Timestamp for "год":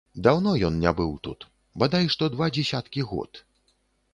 3.11-3.31